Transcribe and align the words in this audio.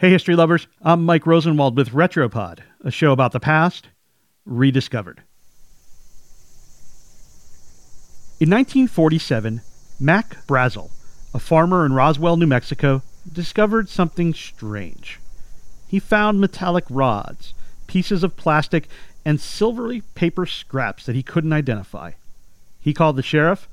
Hey, 0.00 0.10
history 0.10 0.36
lovers, 0.36 0.68
I'm 0.80 1.04
Mike 1.04 1.26
Rosenwald 1.26 1.76
with 1.76 1.88
Retropod, 1.88 2.60
a 2.84 2.90
show 2.92 3.10
about 3.10 3.32
the 3.32 3.40
past 3.40 3.88
rediscovered. 4.46 5.24
In 8.38 8.48
1947, 8.48 9.60
Mac 9.98 10.46
Brazel, 10.46 10.92
a 11.34 11.40
farmer 11.40 11.84
in 11.84 11.94
Roswell, 11.94 12.36
New 12.36 12.46
Mexico, 12.46 13.02
discovered 13.32 13.88
something 13.88 14.34
strange. 14.34 15.18
He 15.88 15.98
found 15.98 16.40
metallic 16.40 16.84
rods, 16.88 17.52
pieces 17.88 18.22
of 18.22 18.36
plastic, 18.36 18.86
and 19.24 19.40
silvery 19.40 20.04
paper 20.14 20.46
scraps 20.46 21.06
that 21.06 21.16
he 21.16 21.24
couldn't 21.24 21.52
identify. 21.52 22.12
He 22.78 22.94
called 22.94 23.16
the 23.16 23.22
sheriff, 23.24 23.68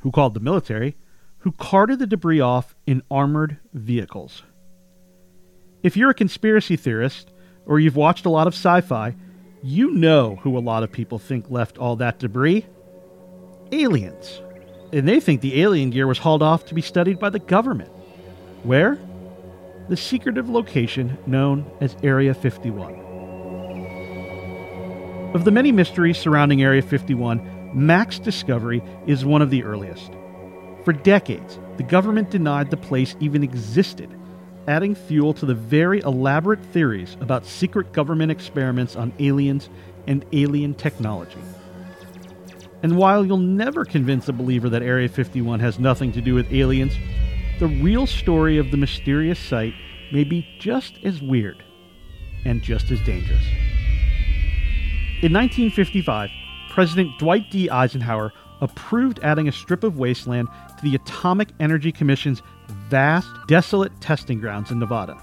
who 0.00 0.10
called 0.10 0.34
the 0.34 0.40
military, 0.40 0.96
who 1.42 1.52
carted 1.52 2.00
the 2.00 2.06
debris 2.08 2.40
off 2.40 2.74
in 2.84 3.00
armored 3.12 3.58
vehicles. 3.72 4.42
If 5.82 5.96
you're 5.96 6.10
a 6.10 6.14
conspiracy 6.14 6.76
theorist, 6.76 7.30
or 7.64 7.78
you've 7.78 7.96
watched 7.96 8.26
a 8.26 8.30
lot 8.30 8.48
of 8.48 8.54
sci 8.54 8.80
fi, 8.80 9.14
you 9.62 9.92
know 9.92 10.36
who 10.36 10.56
a 10.56 10.60
lot 10.60 10.82
of 10.82 10.90
people 10.90 11.18
think 11.18 11.50
left 11.50 11.78
all 11.78 11.96
that 11.96 12.18
debris 12.18 12.66
aliens. 13.70 14.40
And 14.92 15.06
they 15.06 15.20
think 15.20 15.40
the 15.40 15.60
alien 15.62 15.90
gear 15.90 16.06
was 16.06 16.18
hauled 16.18 16.42
off 16.42 16.64
to 16.66 16.74
be 16.74 16.80
studied 16.80 17.18
by 17.18 17.30
the 17.30 17.38
government. 17.38 17.90
Where? 18.62 18.98
The 19.88 19.96
secretive 19.96 20.48
location 20.48 21.16
known 21.26 21.70
as 21.80 21.96
Area 22.02 22.34
51. 22.34 22.94
Of 25.34 25.44
the 25.44 25.50
many 25.50 25.70
mysteries 25.72 26.18
surrounding 26.18 26.62
Area 26.62 26.82
51, 26.82 27.70
Mac's 27.74 28.18
discovery 28.18 28.82
is 29.06 29.24
one 29.24 29.42
of 29.42 29.50
the 29.50 29.62
earliest. 29.62 30.10
For 30.84 30.92
decades, 30.92 31.58
the 31.76 31.82
government 31.82 32.30
denied 32.30 32.70
the 32.70 32.78
place 32.78 33.14
even 33.20 33.44
existed 33.44 34.17
adding 34.68 34.94
fuel 34.94 35.32
to 35.32 35.46
the 35.46 35.54
very 35.54 36.00
elaborate 36.00 36.62
theories 36.66 37.16
about 37.20 37.46
secret 37.46 37.92
government 37.92 38.30
experiments 38.30 38.94
on 38.94 39.12
aliens 39.18 39.70
and 40.06 40.24
alien 40.32 40.74
technology. 40.74 41.40
And 42.82 42.96
while 42.96 43.24
you'll 43.24 43.38
never 43.38 43.84
convince 43.84 44.28
a 44.28 44.32
believer 44.32 44.68
that 44.68 44.82
Area 44.82 45.08
51 45.08 45.58
has 45.60 45.78
nothing 45.78 46.12
to 46.12 46.20
do 46.20 46.34
with 46.34 46.52
aliens, 46.52 46.94
the 47.58 47.66
real 47.66 48.06
story 48.06 48.58
of 48.58 48.70
the 48.70 48.76
mysterious 48.76 49.38
site 49.38 49.74
may 50.12 50.22
be 50.22 50.46
just 50.60 50.98
as 51.02 51.20
weird 51.20 51.64
and 52.44 52.62
just 52.62 52.90
as 52.90 53.00
dangerous. 53.00 53.44
In 55.22 55.32
1955, 55.32 56.30
President 56.70 57.18
Dwight 57.18 57.50
D. 57.50 57.68
Eisenhower 57.68 58.32
approved 58.60 59.20
adding 59.22 59.48
a 59.48 59.52
strip 59.52 59.84
of 59.84 59.98
wasteland 59.98 60.48
to 60.76 60.82
the 60.82 60.94
Atomic 60.94 61.48
Energy 61.60 61.92
Commission's 61.92 62.42
vast, 62.88 63.28
desolate 63.46 63.92
testing 64.00 64.40
grounds 64.40 64.70
in 64.70 64.78
Nevada. 64.78 65.22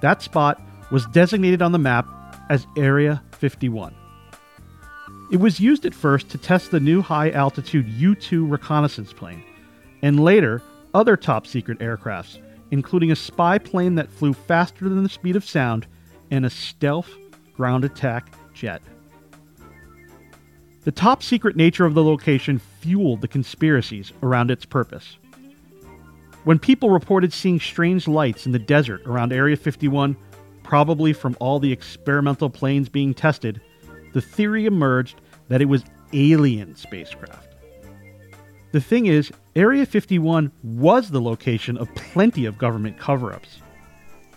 That 0.00 0.22
spot 0.22 0.60
was 0.90 1.06
designated 1.06 1.62
on 1.62 1.72
the 1.72 1.78
map 1.78 2.06
as 2.50 2.66
Area 2.76 3.22
51. 3.32 3.94
It 5.30 5.40
was 5.40 5.60
used 5.60 5.86
at 5.86 5.94
first 5.94 6.28
to 6.30 6.38
test 6.38 6.70
the 6.70 6.80
new 6.80 7.00
high 7.00 7.30
altitude 7.30 7.88
U 7.88 8.14
2 8.14 8.44
reconnaissance 8.44 9.12
plane, 9.12 9.42
and 10.02 10.20
later 10.20 10.62
other 10.92 11.16
top 11.16 11.46
secret 11.46 11.78
aircrafts, 11.78 12.38
including 12.70 13.10
a 13.10 13.16
spy 13.16 13.58
plane 13.58 13.94
that 13.94 14.10
flew 14.10 14.34
faster 14.34 14.88
than 14.88 15.02
the 15.02 15.08
speed 15.08 15.36
of 15.36 15.44
sound 15.44 15.86
and 16.30 16.44
a 16.44 16.50
stealth 16.50 17.10
ground 17.54 17.84
attack 17.84 18.30
jet. 18.52 18.82
The 20.84 20.92
top 20.92 21.22
secret 21.22 21.54
nature 21.54 21.84
of 21.84 21.94
the 21.94 22.02
location 22.02 22.58
fueled 22.58 23.20
the 23.20 23.28
conspiracies 23.28 24.12
around 24.22 24.50
its 24.50 24.64
purpose. 24.64 25.16
When 26.44 26.58
people 26.58 26.90
reported 26.90 27.32
seeing 27.32 27.60
strange 27.60 28.08
lights 28.08 28.46
in 28.46 28.52
the 28.52 28.58
desert 28.58 29.02
around 29.06 29.32
Area 29.32 29.56
51, 29.56 30.16
probably 30.64 31.12
from 31.12 31.36
all 31.38 31.60
the 31.60 31.70
experimental 31.70 32.50
planes 32.50 32.88
being 32.88 33.14
tested, 33.14 33.60
the 34.12 34.20
theory 34.20 34.66
emerged 34.66 35.20
that 35.48 35.62
it 35.62 35.66
was 35.66 35.84
alien 36.12 36.74
spacecraft. 36.74 37.54
The 38.72 38.80
thing 38.80 39.06
is, 39.06 39.30
Area 39.54 39.86
51 39.86 40.50
was 40.64 41.10
the 41.10 41.20
location 41.20 41.78
of 41.78 41.94
plenty 41.94 42.44
of 42.44 42.58
government 42.58 42.98
cover 42.98 43.32
ups. 43.32 43.60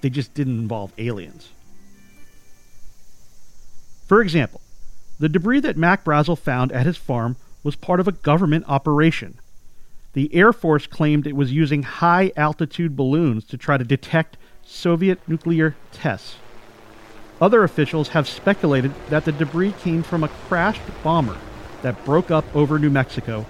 They 0.00 0.10
just 0.10 0.34
didn't 0.34 0.58
involve 0.58 0.92
aliens. 0.98 1.50
For 4.08 4.20
example, 4.20 4.60
the 5.18 5.28
debris 5.28 5.60
that 5.60 5.76
Mac 5.76 6.04
Brazel 6.04 6.38
found 6.38 6.72
at 6.72 6.86
his 6.86 6.96
farm 6.96 7.36
was 7.62 7.76
part 7.76 8.00
of 8.00 8.08
a 8.08 8.12
government 8.12 8.64
operation 8.68 9.38
the 10.12 10.34
Air 10.34 10.52
Force 10.52 10.86
claimed 10.86 11.26
it 11.26 11.36
was 11.36 11.52
using 11.52 11.82
high 11.82 12.32
altitude 12.36 12.96
balloons 12.96 13.44
to 13.46 13.56
try 13.56 13.78
to 13.78 13.84
detect 13.84 14.36
Soviet 14.64 15.18
nuclear 15.26 15.74
tests. 15.90 16.36
Other 17.40 17.64
officials 17.64 18.08
have 18.08 18.28
speculated 18.28 18.92
that 19.08 19.24
the 19.24 19.32
debris 19.32 19.72
came 19.80 20.02
from 20.02 20.22
a 20.22 20.28
crashed 20.28 20.82
bomber 21.02 21.38
that 21.80 22.04
broke 22.04 22.30
up 22.30 22.44
over 22.54 22.78
New 22.78 22.90
Mexico, 22.90 23.46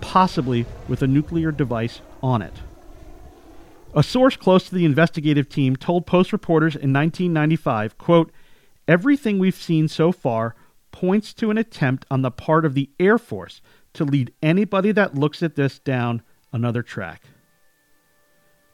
possibly 0.00 0.66
with 0.86 1.02
a 1.02 1.06
nuclear 1.06 1.50
device 1.50 2.00
on 2.22 2.42
it. 2.42 2.54
A 3.94 4.02
source 4.02 4.36
close 4.36 4.68
to 4.68 4.74
the 4.74 4.84
investigative 4.84 5.48
team 5.48 5.74
told 5.74 6.06
Post 6.06 6.32
reporters 6.32 6.74
in 6.74 6.92
1995, 6.92 7.96
quote, 7.96 8.30
"Everything 8.86 9.38
we've 9.38 9.54
seen 9.54 9.88
so 9.88 10.12
far 10.12 10.54
points 10.94 11.34
to 11.34 11.50
an 11.50 11.58
attempt 11.58 12.06
on 12.08 12.22
the 12.22 12.30
part 12.30 12.64
of 12.64 12.74
the 12.74 12.88
Air 13.00 13.18
Force 13.18 13.60
to 13.94 14.04
lead 14.04 14.32
anybody 14.40 14.92
that 14.92 15.16
looks 15.16 15.42
at 15.42 15.56
this 15.56 15.80
down 15.80 16.22
another 16.52 16.84
track. 16.84 17.24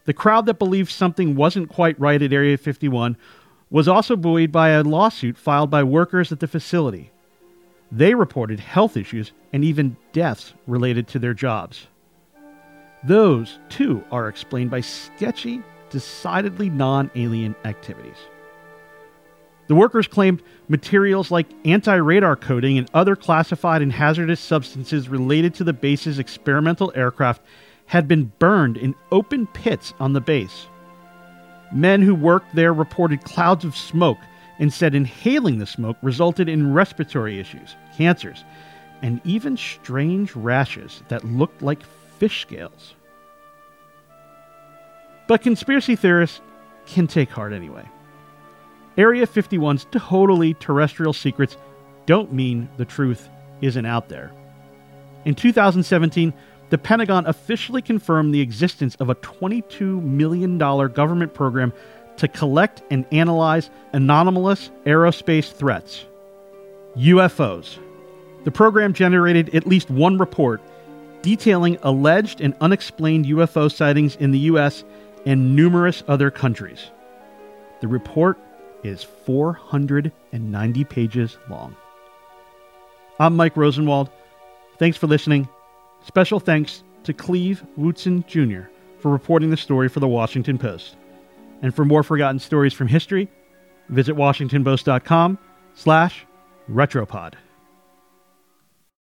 The 0.05 0.13
crowd 0.13 0.45
that 0.45 0.59
believed 0.59 0.91
something 0.91 1.35
wasn't 1.35 1.71
quite 1.71 1.99
right 1.99 2.21
at 2.21 2.35
Area 2.35 2.59
51 2.59 3.17
was 3.71 3.89
also 3.89 4.17
buoyed 4.17 4.53
by 4.53 4.69
a 4.69 4.83
lawsuit 4.83 5.39
filed 5.39 5.71
by 5.71 5.83
workers 5.83 6.31
at 6.31 6.41
the 6.41 6.47
facility. 6.47 7.11
They 7.91 8.15
reported 8.15 8.61
health 8.61 8.99
issues 8.99 9.33
and 9.55 9.65
even 9.65 9.97
deaths 10.13 10.53
related 10.67 11.09
to 11.09 11.19
their 11.19 11.33
jobs. 11.33 11.87
Those, 13.03 13.59
too, 13.71 14.05
are 14.13 14.29
explained 14.29 14.71
by 14.71 14.83
sketchy, 14.83 15.63
decidedly 15.89 16.69
non 16.69 17.11
alien 17.15 17.57
activities. 17.65 18.19
The 19.71 19.77
workers 19.77 20.09
claimed 20.09 20.43
materials 20.67 21.31
like 21.31 21.47
anti 21.65 21.95
radar 21.95 22.35
coating 22.35 22.77
and 22.77 22.91
other 22.93 23.15
classified 23.15 23.83
and 23.83 23.93
hazardous 23.93 24.41
substances 24.41 25.09
related 25.09 25.55
to 25.55 25.63
the 25.63 25.73
base's 25.73 26.19
experimental 26.19 26.93
aircraft 26.97 27.41
had 27.87 28.09
been 28.09 28.33
burned 28.41 28.77
in 28.77 28.97
open 29.13 29.47
pits 29.47 29.95
on 30.01 30.13
the 30.13 30.21
base. 30.21 30.67
Men 31.73 32.03
who 32.03 32.17
worked 32.17 32.53
there 32.53 32.75
reported 32.75 33.23
clouds 33.23 33.65
of 33.65 33.77
smoke 33.77 34.19
and 34.59 34.73
said 34.73 34.93
inhaling 34.93 35.59
the 35.59 35.67
smoke 35.67 35.99
resulted 36.03 36.49
in 36.49 36.75
respiratory 36.75 37.39
issues, 37.39 37.77
cancers, 37.97 38.45
and 39.03 39.21
even 39.23 39.57
strange 39.57 40.35
rashes 40.35 41.05
that 41.07 41.23
looked 41.23 41.63
like 41.63 41.85
fish 42.19 42.41
scales. 42.41 42.97
But 45.29 45.43
conspiracy 45.43 45.95
theorists 45.95 46.41
can 46.87 47.07
take 47.07 47.31
heart 47.31 47.53
anyway. 47.53 47.89
Area 48.97 49.27
51's 49.27 49.87
totally 49.91 50.55
terrestrial 50.55 51.13
secrets 51.13 51.57
don't 52.07 52.33
mean 52.33 52.69
the 52.77 52.85
truth 52.85 53.29
isn't 53.61 53.87
out 53.87 54.09
there. 54.09 54.33
In 55.25 55.35
2017, 55.35 56.33
the 56.71 56.79
Pentagon 56.79 57.27
officially 57.27 57.83
confirmed 57.83 58.33
the 58.33 58.41
existence 58.41 58.95
of 58.97 59.11
a 59.11 59.15
$22 59.17 60.03
million 60.03 60.59
government 60.59 61.35
program 61.35 61.73
to 62.17 62.29
collect 62.29 62.83
and 62.91 63.05
analyze 63.13 63.71
anomalous 63.93 64.71
aerospace 64.85 65.53
threats 65.53 66.05
UFOs. 66.97 67.79
The 68.45 68.51
program 68.51 68.93
generated 68.93 69.55
at 69.55 69.67
least 69.67 69.91
one 69.91 70.19
report 70.19 70.61
detailing 71.23 71.79
alleged 71.83 72.41
and 72.41 72.55
unexplained 72.61 73.27
UFO 73.27 73.71
sightings 73.71 74.17
in 74.17 74.31
the 74.31 74.39
U.S. 74.41 74.85
and 75.27 75.55
numerous 75.55 76.03
other 76.09 76.31
countries. 76.31 76.91
The 77.81 77.89
report 77.89 78.39
is 78.83 79.03
490 79.03 80.85
pages 80.85 81.39
long. 81.49 81.77
I'm 83.19 83.37
Mike 83.37 83.57
Rosenwald. 83.57 84.11
Thanks 84.79 84.97
for 84.97 85.07
listening. 85.07 85.49
Special 86.07 86.41
thanks 86.41 86.83
to 87.05 87.13
Cleve 87.13 87.63
Wootson 87.79 88.27
Jr. 88.27 88.69
for 88.99 89.11
reporting 89.11 89.51
the 89.51 89.57
story 89.57 89.89
for 89.89 90.01
the 90.01 90.09
Washington 90.09 90.59
Post. 90.59 90.97
And 91.63 91.75
for 91.75 91.85
more 91.85 92.03
forgotten 92.03 92.39
stories 92.39 92.73
from 92.73 92.89
history, 92.89 93.29
visit 93.91 94.17
washingtonpost.com 94.17 95.39
slash 95.75 96.25
retropod. 96.71 97.35